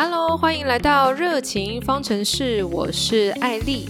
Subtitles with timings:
[0.00, 3.88] Hello，欢迎来到热情方程式，我是艾丽。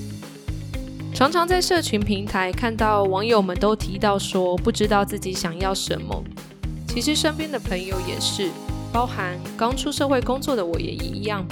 [1.13, 6.25] 常常在社群平台看到网友们都提到说，不知道自己想要什么。
[6.89, 8.49] 其实身边的朋友也是，
[8.91, 11.47] 包含刚出社会工作的我也一样。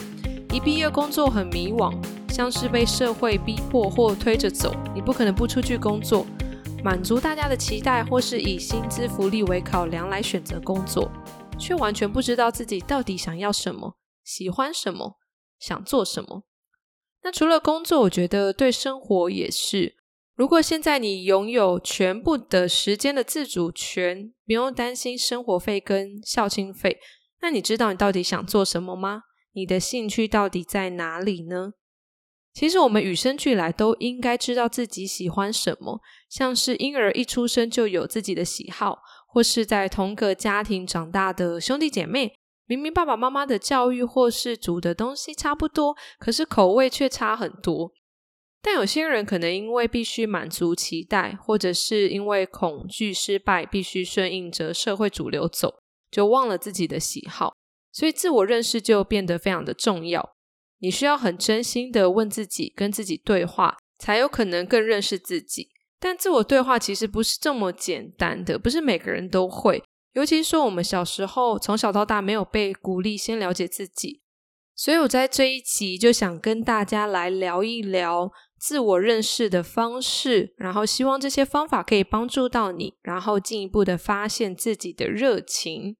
[0.50, 1.92] 一毕业工作很迷惘，
[2.30, 6.24] 像是被社会逼迫或推着走，你不可能不出去工作，
[6.82, 11.10] 满足大家的期待，或是以薪资福利为考量来选择工作，
[11.59, 13.92] 却完全不知道自己到底想要什么。
[14.26, 15.20] 喜欢什么，
[15.56, 16.42] 想做什么？
[17.22, 19.94] 那除了工作，我觉得对生活也是。
[20.34, 26.98] 如果现在你拥有全部的时间的自主权，不用担心生活费跟校庆费，
[27.40, 29.22] 那你知道你到底想做什么吗？
[29.52, 31.74] 你的兴趣到底在哪里呢？
[32.52, 42.38] 其实我们与生俱来都应该知道自己喜欢什么，像是婴儿一出生就有自己的喜好，或是在同个家庭长大的兄弟姐妹。
[42.66, 47.92] 明明爸爸妈妈的教育或是煮的东西差不多，可是口味却差很多。
[48.61, 55.77] 但有些人可能因为必须满足期待，或者是因为恐惧失败，必须顺应着社会主流走，
[56.11, 57.55] 就忘了自己的喜好。
[57.92, 60.34] 所以自我认识就变得非常的重要。
[60.80, 65.70] 你需要很真心的问自己，跟自己对话，才有可能更认识自己。
[66.01, 69.83] 但自我对话其实不是这么简单的，不是每个人都会。
[70.17, 74.23] 尤其是，我们小时候从小到大没有被鼓励先了解自己，
[74.75, 85.98] 所以我在这一集就想跟大家来聊一聊自我认识的方式，然后希望这些方法可以帮助到你，然后进一步的发现自己的热情。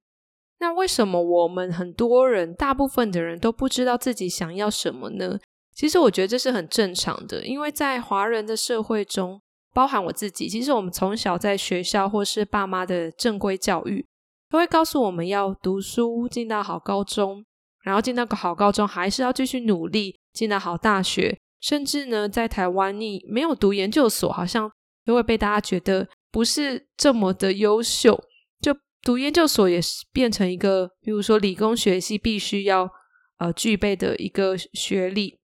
[0.59, 5.37] 那为什么我们很多人，大部分的人都不知道自己想要什么呢？
[5.75, 9.43] 其实我觉得这是很正常的，因为在华人的社会中。
[9.73, 14.05] 包含我自己，其实我们从小在学校或是爸妈的正规教育，
[14.49, 17.45] 都会告诉我们要读书，进到好高中，
[17.83, 24.71] 然后进到个好高中，还是要继续努力，进到好大学，甚至呢，在台湾你没有读研究所，好像
[25.05, 28.23] 都会被大家觉得不是这么的优秀，
[28.59, 32.89] 就读研究所也是变成一个，比如说理工学系必须要
[33.37, 35.37] 呃具备的一个学历。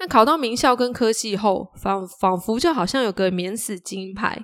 [0.00, 4.42] 那考到名校跟科系后，仿仿佛就好像有个免死金牌，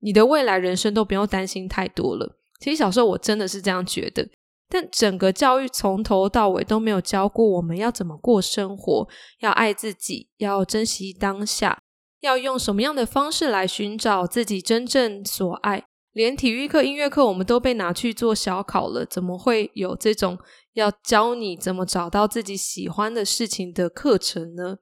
[0.00, 2.36] 你的未来人生都不用担心太多了。
[2.60, 4.28] 其实小时候我真的是这样觉得，
[4.68, 11.78] 但整个教育从头到尾都没有教过我们要怎么过生活，要爱自己，要珍惜当下，
[12.20, 15.84] 要用什么样的方式来寻找自己真正所爱。
[16.12, 20.36] 连体育课、音乐课，我们都被拿去做小考了，怎么会有这种
[20.74, 24.76] 要教你怎么找到自己喜欢的事情的课程呢？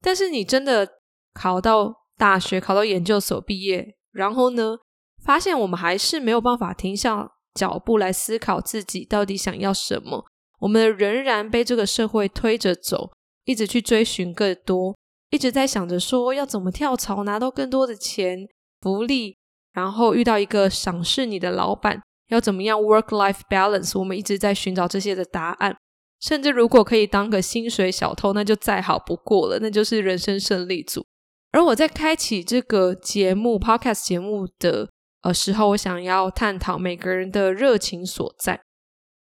[0.00, 0.88] 但是你真的
[1.32, 4.76] 考到大学、考到研究所毕业，然后呢，
[5.22, 10.24] 发现我们还是没有办法停下脚步来思考自己到底想要什么。
[10.60, 13.10] 我们仍然被这个社会推着走，
[13.44, 14.96] 一直去追寻更多，
[15.30, 18.48] 一直在想着说要怎么跳槽拿到更多的钱、
[18.80, 19.36] 福利。
[19.72, 23.98] 然后遇到一个赏识你的老板，要怎么样 work life balance？
[23.98, 25.76] 我们一直在寻找这些的答案。
[26.20, 31.04] 甚至如果可以当个薪水小偷，那就再好不过了，那就是人生胜利组。
[31.52, 34.88] 而我在开启这个节目 podcast 节目的
[35.22, 38.60] 呃时候，我想要探讨每个人的热情所在。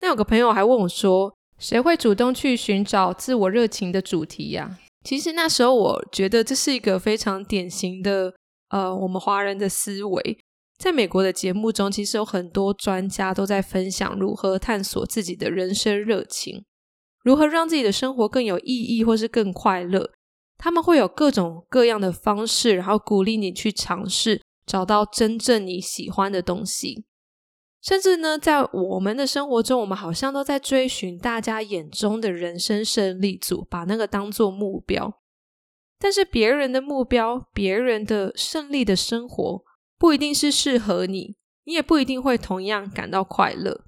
[0.01, 8.33] 那有个朋友还问我说：“谁会主动去寻找自我热情的主题呀？”其实那时候我觉得这是一个非常典型的。
[8.69, 10.37] 呃，我们华人的思维，
[10.79, 16.63] 在美国的节目中，其实有很多专家都在分享如何探索自己的人生热情，
[17.21, 20.09] 如何让自己的生活更有意义，或是更快乐。
[20.57, 27.05] 他们会有各种各样的方式，然后鼓励你去尝试，找到真正你喜欢的东西。
[27.81, 35.19] 甚至呢，在我们的生活中，我们好像都在追寻大家眼中的人生胜利组，把那个当做目标。
[35.97, 39.63] 但是别人的目标、别人的胜利的生活，
[39.99, 43.83] 不一定是适合你，你也不一定会同样感到快乐。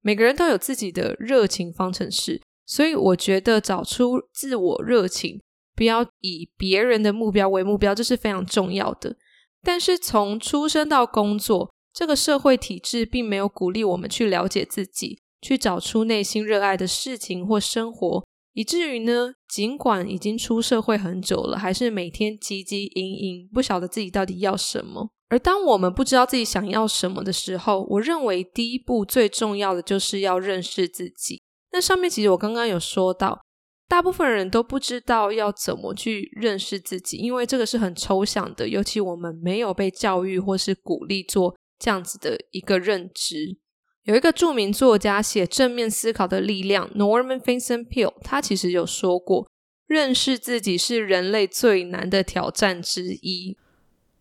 [0.00, 5.42] 每个人都有自己的热情方程式，所以我觉得找出自我热情，
[5.74, 9.16] 不要以别人的目标为目标，这是非常重要的。
[9.62, 18.24] 但是从出生到工作，这个社会体制并没有鼓励我们去了解自己，去找出内心热爱的事情或生活。
[18.52, 25.10] 以至于呢，尽管已经出社会很久了，还是每天汲汲营营，不晓得自己到底要什么。
[25.30, 31.40] 而当我们不知道自己想要什么的时候，我认为第一步最重要的就是要认识自己。
[31.72, 33.40] 那上面其实我刚刚有说到，
[33.88, 43.56] 大部分人都不知道要怎么去认识自己，因为这个是很抽象的，尤其我们没有被教育或是鼓励做这样子的一个认知。
[44.02, 49.48] 有一个著名作家写正面思考的力量，Norman Vincent Peale，他其实有说过，
[49.86, 53.56] 认识自己是人类最难的挑战之一。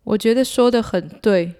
[0.09, 1.55] 我觉得说的很对。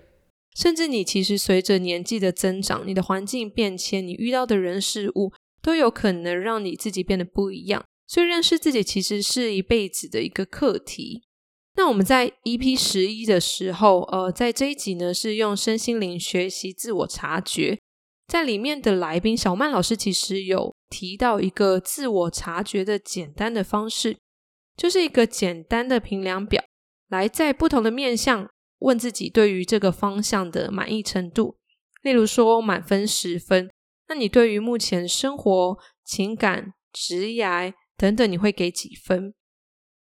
[0.56, 5.32] 甚至你其实随着年纪的增长，你的环境变迁，你遇到的人事物
[5.62, 7.86] 都有可能让你自己变得不一样。
[8.08, 11.22] 所以认识自己其实是一辈子的一个课题。
[11.76, 17.80] 那我们在 EP 十一的时候，呃，在这一集呢是用身心灵学习自我察觉，
[18.28, 24.18] 在里面的来宾小曼老师其实有提到一个自我察觉的简单的方式，
[24.76, 26.62] 就是一个简单的评量表，
[27.10, 28.50] 来在不同的面向。
[28.82, 31.58] 问自己对于这个方向的满意程度，
[32.02, 33.70] 例如说满分十分，
[34.08, 39.34] 那你对于目前生活、情感、职业等等，你会给几分？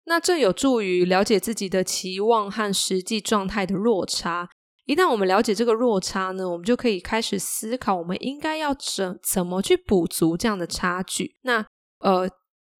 [0.06, 4.49] 那这有助于了解自己的期望和实际状态的落差。
[4.84, 11.37] 一旦我们了解这个落差呢，我们就可以开始思考，我们应该要怎怎么去补足这样的差距。
[11.42, 11.64] 那
[12.00, 12.28] 呃，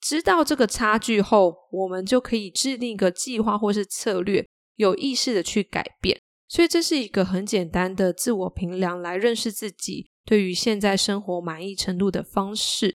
[0.00, 4.46] 知道这个差距后，我们就可以制定一个计划或是策略。
[4.76, 12.94] 有意识的去改变，所以这是一个很简单的自我评量，来认识自己对于现在生活满意程度的方式。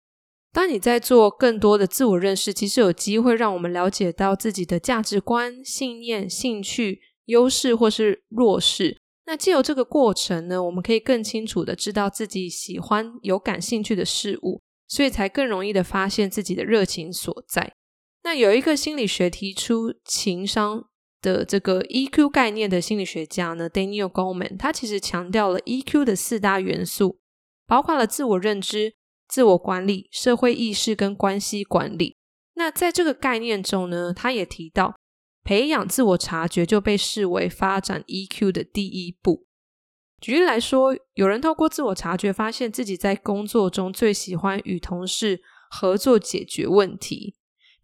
[0.53, 9.01] 当你在做更多的自我认识，其实有机会让我们了解到自己的价值观、信念、兴趣、优势或是弱势。
[9.27, 17.75] 那借由这个过程呢，我们可以更清楚的知道自己喜欢、有感兴趣的事物，所以才更容易的发现自己的热情所在。
[18.25, 20.87] 那有一个心理学提出情商。
[21.21, 27.19] 的这个 EQ 概念的心理学家呢，Daniel Goleman，他其实强调了 EQ 的四大元素，
[27.67, 28.95] 包括了自我认知、
[29.27, 32.17] 自我管理、社会意识跟关系管理。
[32.55, 34.95] 那在这个概念中呢，他也提到，
[35.43, 39.48] 培养自我察觉就被视为发展 EQ 的第一步。
[40.21, 47.35] 举例来说，有人透过自我察觉，发现自己在工作中最喜欢与同事合作解决问题。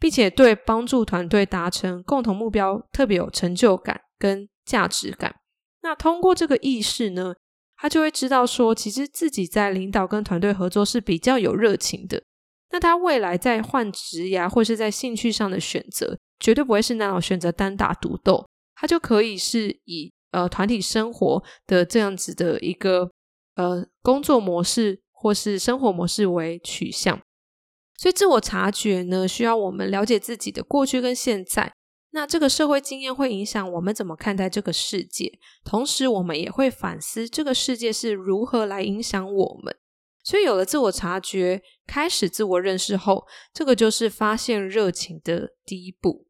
[0.00, 5.36] 并且对帮助团队达成共同目标特别有成就感跟价值感。
[5.80, 7.34] 那通过这个意识呢，
[7.74, 12.22] 他就会知道说，其实自己在领导跟团队合作是比较有热情的。
[12.70, 23.10] 那他未来在换职呀，或是在兴趣上的选择，绝对不会是那种选择单打独斗，他就可以是以呃团体生活的这样子的一个
[23.54, 27.20] 呃工作模式或是生活模式为取向。
[27.96, 31.72] 所以，自我察觉呢，需要我们了解自己的过去跟现在。
[32.10, 39.76] 那这个社会经验会影响我们怎么看待这个世界，同时我们也会反思这个世界是如何来影响我们。
[40.22, 46.26] 所以，有了自我察觉，开始自我认识后，这个就是发现热情的第一步。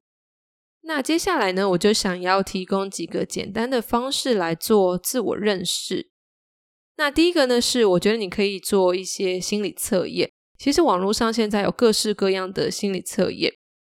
[0.87, 6.11] 那接下来呢，我就想要提供几个简单的方式来做自我认识。
[6.97, 10.31] 那第一个呢，是我觉得你可以做一些心理测验。
[10.59, 13.53] 其实网络上现在有各式各样的心理测验，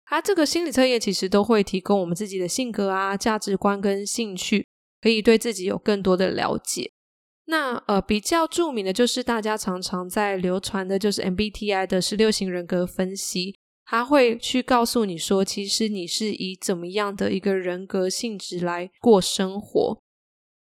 [0.06, 4.68] 它这个心理测验其实都会提供我们自己的性格啊、价值观跟兴趣，
[5.02, 6.92] 可以对自己有更多的了解。
[7.46, 20.00] 那呃，比较著名的就是大家常常在流传的，就是 MBTI 的十六型人格分析，他会去告诉你说，其实你是以怎么样的一个人格性质来过生活。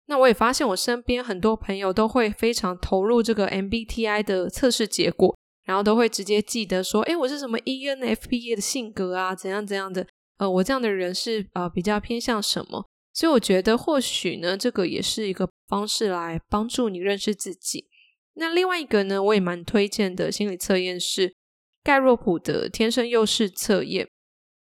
[0.06, 5.34] 那我也发现我身边很多朋友都会非常投入这个 MBTI 的测试结果。
[5.64, 10.04] 然后都会直接记得说，哎，我是什么 ENFP 的性格啊，怎样怎样的，
[10.38, 12.84] 呃，我这样的人是呃比较偏向什么？
[13.14, 17.86] 所以我觉得或许呢，这个也是一个方式来帮助你认识自己。
[18.34, 21.32] 那另外一个呢，我也蛮推荐的心理测验是
[21.82, 24.08] 盖洛普的天生优势测验。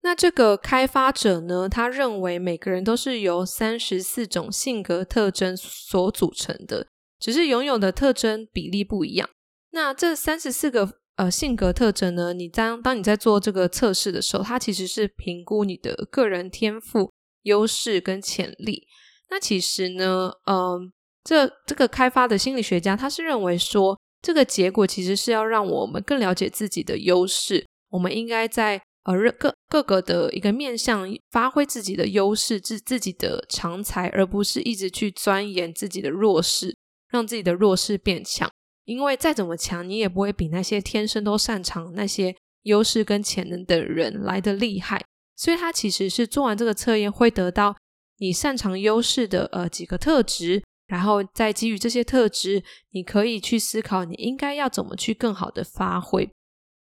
[0.02, 6.88] 那这个开发者呢，他认为每个人都是由三十四种性格特征所组成的，
[7.20, 9.28] 只是拥有的特征比例不一样。
[9.72, 12.34] 那这三十四个呃性格特征呢？
[12.34, 18.88] 你当当你在做这个测试的时候，它其实是评估你的个人天赋、优势跟潜力。
[19.32, 20.94] 那其实呢，嗯，
[21.24, 27.64] 这这个开发的心理学家他是认为说，这个结果其实是要让我们更了解自己的优势。
[27.92, 36.76] 我们应该在呃各各个的一个面向发挥自己的优势，自自己的长才，而不是一直去钻研自己的弱势，
[37.12, 38.50] 让自己的弱势变强。
[38.86, 45.06] 因为再怎么强，你也不会比那些天生都擅长那些优势跟潜能的人来的厉害。
[45.36, 47.76] 所以，他其实是做完这个测验，会得到
[48.18, 56.30] 你擅长优势的呃几个特质，然后再基于这些特质，你可以去思考你应该要怎么去更好的发挥。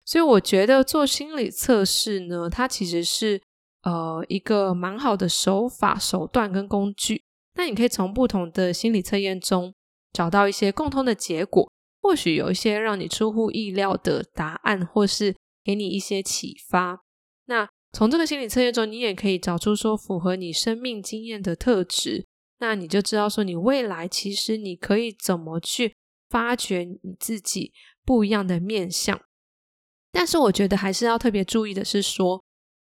[0.06, 3.42] 所以，我觉得做心理测试呢，它其实是
[3.84, 7.24] 呃一个蛮好的手法、手段跟工具。
[7.56, 9.74] 那你可以从不同的心理测验中
[10.14, 11.70] 找到一些共通的结果。
[12.02, 17.02] 或许有一些让你出乎意料的答案，或是给你一些启发。
[17.48, 22.26] 那从这个心理测验中，你也可以找出说符合你生命经验的特质，
[22.60, 25.96] 那你就知道说你未来其实你可以怎么去
[26.30, 27.74] 发掘你自己
[28.06, 29.20] 不一样的面相。
[30.12, 32.44] 但是我觉得还是要特别注意的是说，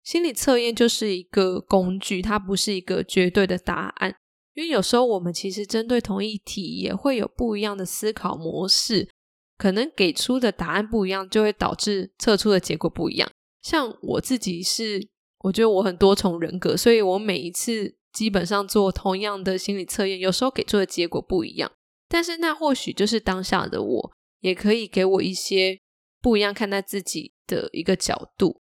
[0.04, 4.16] 心理测验就是一个工具，它不是一个绝对的答案。
[4.54, 9.10] 因为有时候我们其实针对同一题也会有不一样的思考模式，
[9.58, 13.30] 可能给出的答案不一样，就会导致测出的结果不一样。
[13.62, 15.10] 像我自己是，
[15.40, 21.72] 我觉得我很多重人格，所以我每一次基本上做同样的心理测验，有时候给出的结果不一样。
[22.10, 25.78] 但是那或许就是当下的我，也可以给我一些
[26.20, 28.60] 不一样看待自己的一个角度。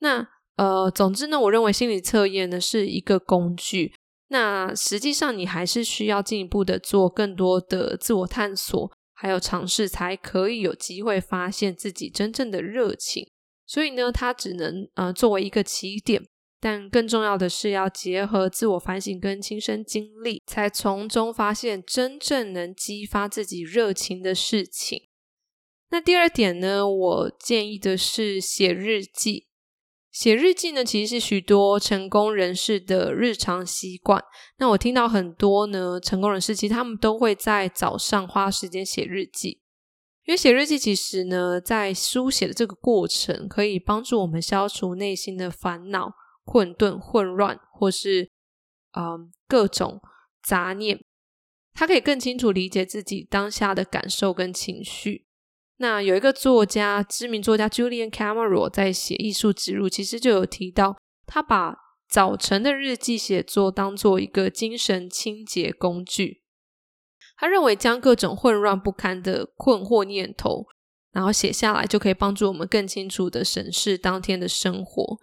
[0.00, 3.94] 那呃，总之呢，我认为心理测验呢是一个工具。
[4.28, 13.26] 那实际上，你还是需要进一步的做更多的自我探索，还有尝试，才可以有机会发现自己真正的热情。
[13.66, 16.22] 所以呢，它只能呃作为一个起点，
[16.60, 25.08] 但更重要的是要结合自我反省跟亲身经历，才从中发现真正能激发自己热情的事情。
[25.90, 29.46] 那第二点呢，我建议的是写日记。
[30.10, 34.24] 写日记呢，其实是许多成功人士的日常习惯。
[34.56, 39.60] 那我听到很多呢，成功人士其实他们都会在早上花时间写日记，
[40.24, 46.10] 因为写日记其实呢，在书写的这个过程，可以帮助我们消除内心的烦恼、
[46.48, 48.30] 混沌、混乱，或是
[48.92, 50.00] 嗯各种
[50.42, 50.98] 杂念。
[51.74, 55.26] 他可以更清楚理解自己当下的感受跟情绪。
[55.76, 61.76] 那有一个作家，知名作家 Julian Cameron 在写《艺术之路》，其实就有提到，他把
[62.08, 66.42] 早晨的日记写作当做一个精神清洁工具。
[67.36, 70.66] 他认为，将各种混乱不堪的困惑念头，
[71.12, 75.20] 然后写下来，就可以帮助我们更清楚的审视当天的生活。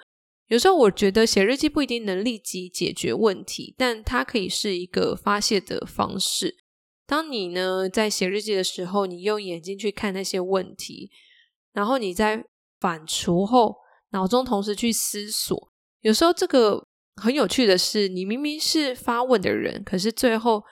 [0.48, 6.58] 有时候，我觉得写日记不一定能立即解决问题，但它可以是一个发泄的方式。
[7.08, 11.10] 当你呢在写日记的时候，你用眼睛去看那些问题，
[11.74, 12.46] 然后你在
[12.80, 13.78] 反刍后，
[14.12, 15.72] 脑中同时去思索。
[16.02, 16.86] 有时候这个
[17.16, 20.64] 很有趣的是，你明明是发问的人，可是最后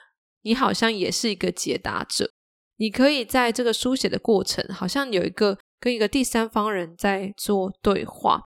[0.42, 2.30] 你好像也是一个解答者。
[2.76, 8.44] 你可以在这个书写的过程，好像有一个跟一个第三方人在做对话。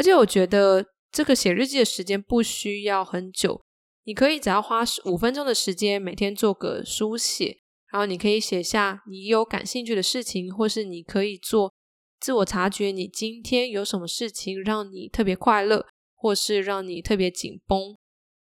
[0.00, 3.60] 而且我觉得这个写日记的时间不需要很久。
[4.04, 7.58] 你可以只要花五分钟的时间，每天做个书写，
[7.92, 11.74] 然后你可以写下你有感兴趣的事情，或是你可以做
[12.18, 17.94] 自我察觉，你今天有什么事情让你特别快乐，或是让你特别紧绷。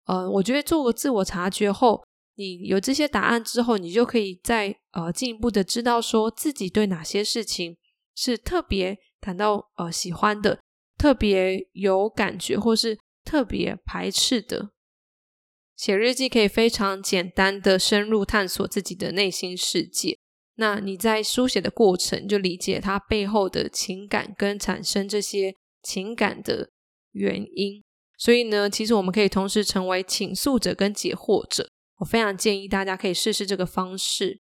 [0.04, 7.78] 呃，我觉得做个自我察觉后，你有这些答案之后，你就可以再呃进一步的知道说自己对哪些事情
[8.14, 10.60] 是特别感到呃喜欢的，
[10.96, 14.70] 特别有感觉，或是特别排斥的。
[15.76, 20.18] 写日记可以非常简单的深入探索自己的内心世界。
[20.54, 26.70] 那你在书写的过程，就理解它背后的情感跟产生这些情感的
[27.12, 27.82] 原因。
[28.16, 31.68] 所以呢，其实我们可以同时成为倾诉者跟解惑者。
[31.98, 34.40] 我非常建议大家可以试试这个方式。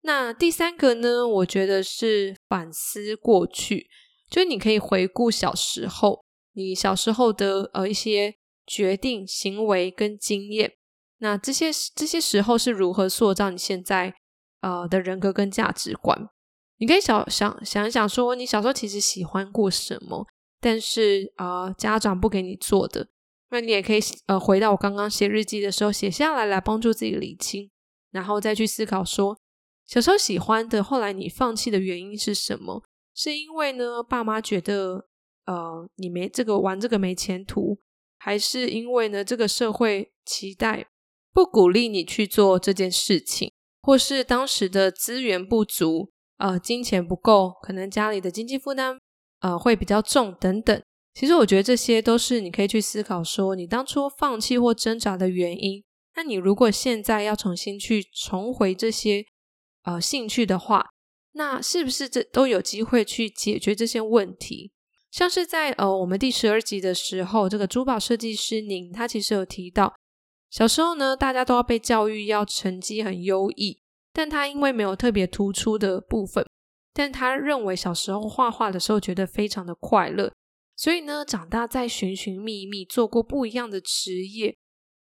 [0.00, 3.88] 那第三个呢，我觉得是反思过去，
[4.30, 8.36] 就是你可以回顾小时候你小时候的呃一些。
[8.66, 10.74] 决定行为跟经验，
[11.18, 14.14] 那这些这些时候是如何塑造你现在
[14.60, 16.28] 呃的人格跟价值观？
[16.76, 20.24] 你可以想想想一想，说你小时候其实喜欢过什么，
[20.60, 23.08] 但是呃家长不给你做的，
[23.50, 27.68] 那你也可以呃回到我刚刚写日记的时候写下来，来帮助自己理清，
[28.12, 29.36] 然后再去思考说
[29.84, 32.84] 小时候喜欢的，后来你放弃的原因是什么？
[33.22, 35.06] 是因为呢爸妈觉得
[35.44, 37.78] 呃你没这个玩这个没前途？
[38.16, 40.86] 还是因为呢，这个社会期待
[41.34, 48.98] 不鼓励你去做这件事情，或是当时的资源不足，呃，金钱不够，可能家里的经济负担
[49.40, 50.82] 呃会比较重等等。
[51.12, 55.84] 其实我觉得这些都是你可以去思考，说你当初放弃或挣扎的原因。
[56.16, 59.26] 那你如果现在要重新去重回这些
[59.82, 60.90] 呃兴趣的话，
[61.32, 64.72] 那是不是这都有机会去解决这些问题？
[65.10, 69.94] 像是在呃我们第十二集的时候，这个珠宝设计师宁他其实有提到，
[70.50, 73.80] 小时候呢大家都要被教育要成绩很优异，
[74.12, 76.46] 但他因为没有特别突出的部分，
[76.92, 80.32] 但他认为小时候画画的时候觉得非常的快乐，
[80.76, 84.56] 所以呢长大在寻寻觅觅做过不一样的职业，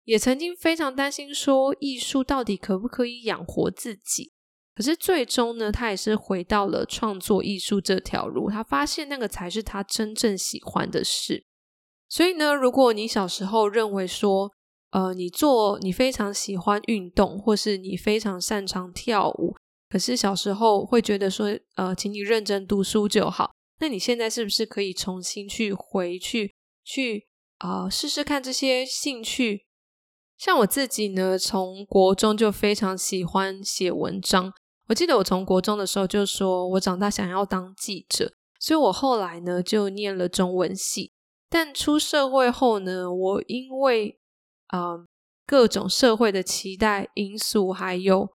[0.03, 4.33] 也曾经非常担心说艺术到底可不可以养活自己。
[4.81, 8.49] 可是最终呢，他也是回到了创作艺术这条路。
[8.49, 11.45] 他发现那个才是他真正喜欢的事。
[12.09, 14.51] 所以呢，如果你小时候认为说，
[14.89, 19.53] 呃，你做你非常喜欢运动，或是你非常擅长跳舞，
[19.87, 23.51] 可是小时候会觉得说，呃，请你认真读书就好。
[23.81, 27.27] 那你现在是不是可以重新去回去去
[27.59, 29.67] 啊试试看这些兴趣？
[30.39, 34.51] 像我自己呢，从国中就非常喜欢写文章。
[34.91, 41.13] 我记得我从国中的时候就说我长大想要当记者，所以我后来呢就念了中文系。
[41.49, 44.19] 但出社会后呢，我因为
[44.67, 45.05] 啊
[45.47, 48.33] 各种社会的期待因素，还有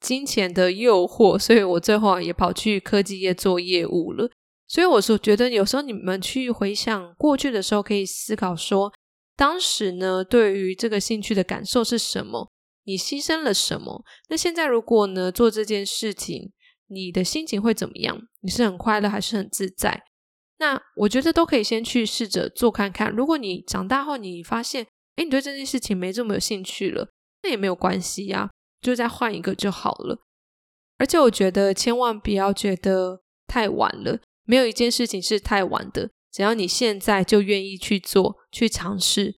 [0.00, 4.30] 金钱的诱惑，所以我最后也跑去科技业做业务了。
[4.66, 8.90] 所以我说，觉得有时候你们去回想过去的时候，可以思考说。
[9.36, 12.50] 当时呢，对于这个兴趣的感受是什么？
[12.84, 14.04] 你牺牲了什么？
[14.28, 16.52] 那现在如果呢做这件事情，
[16.86, 18.20] 你的心情会怎么样？
[18.40, 20.04] 你是很快乐还是很自在？
[20.58, 23.10] 那我觉得都可以先去试着做看看。
[23.10, 24.86] 如果你长大后你发现，
[25.16, 27.08] 哎，你对这件事情没这么有兴趣了，
[27.42, 28.50] 那也没有关系呀，
[28.80, 30.20] 就再换一个就好了。
[30.98, 36.10] 而且我觉得千万不要觉得太晚了，没有一件事情是太晚的。
[36.30, 39.36] 只要你现在就愿意去做、去尝试，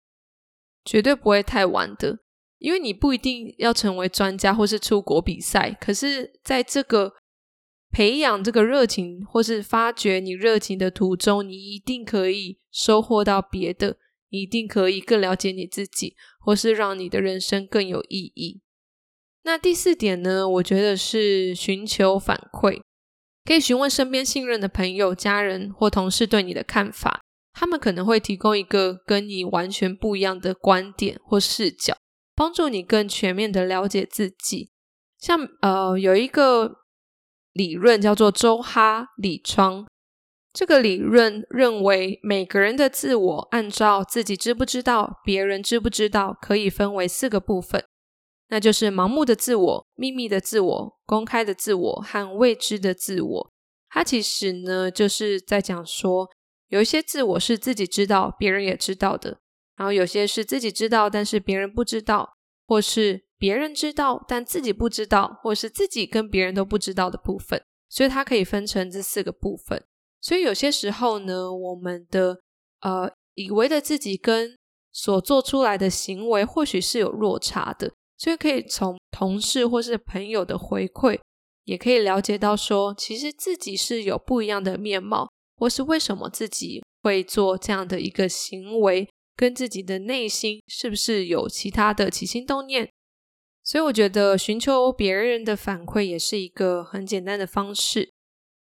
[0.85, 2.19] 绝对不会太晚的。
[2.59, 7.13] 因为你不一定要成为专家或是出国比赛，可是在这个
[7.91, 13.97] 培养这个热情或是发掘你热情的途中，你一定可以收获到别的，
[14.29, 18.61] 你一定可以更了解你自己，或是让你的人生更有意义。
[19.43, 20.47] 那第四点呢？
[20.49, 22.81] 我觉得是寻求反馈。
[23.45, 27.21] 可以询问身边信任的朋友、家人或同事对你的看法，
[27.53, 31.95] 他们可能会提供一个跟你完全不一样的观点或视角，
[32.37, 34.69] 帮助你更全面的了解自己。
[35.17, 36.75] 像呃，有一个
[37.51, 39.87] 理论叫做周哈里窗，
[40.53, 47.83] 这个理论认为每个人的自我按照自己知不知道、别人知不知道，可以分为四个部分。
[48.49, 53.51] 那就是盲目的自我、秘密的自我、公开的自我和未知的自我。
[53.89, 56.29] 它其实呢，就是在讲说，
[56.67, 59.39] 有一些自我是自己知道、别人也知道的，
[59.75, 62.36] 然后有些是自己知道，但是别人不知道，
[62.67, 67.63] 或是别人知道但自己不知道，或是自己跟别人都不知道的部分。
[67.89, 69.81] 所以它可以分成这四个部分。
[70.19, 72.41] 所以有些时候呢，我们的
[72.81, 74.57] 呃以为的自己跟
[74.91, 77.93] 所做出来的行为，或许是有落差的。
[78.17, 81.19] 所以可以从同事或是朋友的回馈，
[81.65, 92.89] 也可以了解到说，其实自己是有不一样的面貌，或是为什么自己会做这样的一个行为，跟自己的内心是不是有其他的起心动念。
[93.63, 98.11] 所以我觉得寻求别人的反馈也是一个很简单的方式。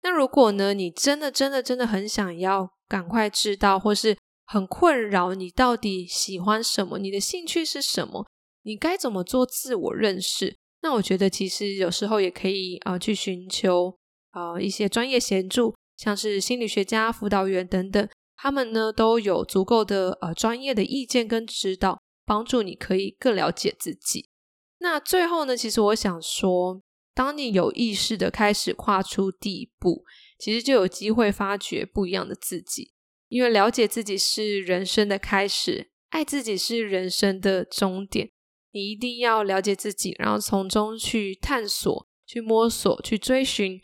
[0.03, 8.27] 那如果呢，你真的真的真的很想要赶快知道，或是很困扰你到底喜欢什么，你的兴趣是什么？
[8.63, 10.57] 你该怎么做自我认识？
[10.83, 13.97] 那我觉得其实有时候也可以啊，去寻求
[14.31, 18.09] 啊一些专业协助，像是心理学家、辅导员等等，
[18.47, 24.31] 他们呢都有足够的呃专业的意见跟指导，帮助你可以更了解自己。
[24.79, 26.81] 那最后呢，其实我想说，
[27.13, 30.05] 当你有意识的开始跨出第一步，
[30.39, 32.93] 其实就有机会发掘不一样的自己，
[33.27, 38.31] 因为了解自己是人生的开始，爱自己是人生的终点。
[38.71, 43.83] 你一定要了解自己，然后从中去探索、去摸索、去追寻，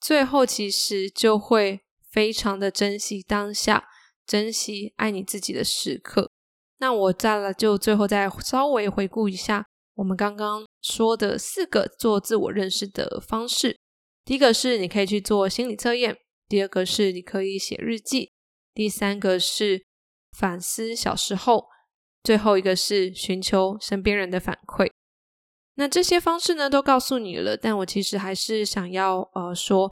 [0.00, 3.86] 最后其实就会非常的珍惜当下，
[4.28, 6.30] 珍惜爱你自己的时刻。
[6.78, 13.76] 那我再来，就最后再稍微回顾一下我们刚刚说的四个做自我认识的方式。
[14.24, 18.30] 第一个是你可以去做心理测验，第二个是你可以写日记，
[18.74, 19.84] 第三个是
[20.30, 21.66] 反思小时候。
[22.24, 24.90] 最后一个是寻求身边人的反馈，
[25.76, 29.90] 那这些方式呢都告诉你了，但我其实还是想要呃说，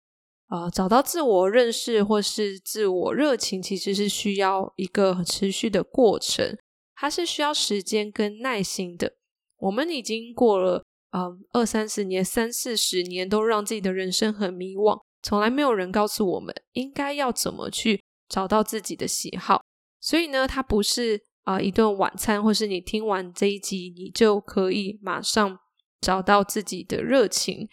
[0.49, 6.57] 呃找到自我认识或是自我热情，其实是需要一个持续的过程，
[6.95, 9.13] 它是需要时间跟耐心的。
[9.57, 19.63] 我们已经过了嗯二三十年、三四十年，都让自己的人生很迷惘，从来没有人告诉我们应该要怎么去找到自己的喜好，
[19.99, 21.23] 所以呢，它不是。
[21.45, 25.59] 啊，一顿晚餐，或是你听完这一集，你就可以马上
[26.01, 27.69] 找到自己的热情。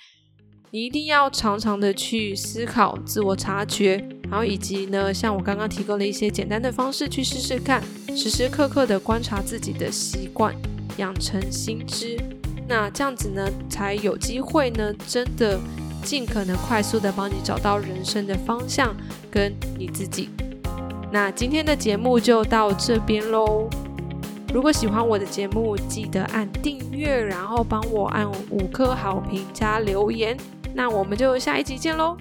[0.74, 7.82] 你一定要常常的去思考、自我察觉，然后以及呢，像我刚刚提供了一些简单的方式去试试看，
[8.16, 10.54] 时时刻刻的观察自己的习惯，
[10.96, 12.16] 养成心知。
[12.66, 15.60] 那这样子呢，才有机会呢，真的
[16.02, 18.96] 尽可能快速的帮你找到人生的方向
[19.30, 20.30] 跟你自己。
[21.12, 23.68] 那今天的节目就到这边喽。
[24.54, 30.34] 如果喜欢我的节目，记得按订阅，然后帮我按五颗好评加留言。
[30.74, 32.16] 那我们就下一集见喽。